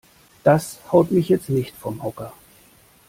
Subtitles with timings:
[0.43, 2.33] Das haut mich jetzt nicht vom Hocker.